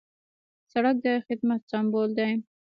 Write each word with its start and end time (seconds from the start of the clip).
سړک 0.71 0.95
د 1.05 1.07
خدمت 1.27 1.61
سمبول 1.71 2.09
دی. 2.19 2.31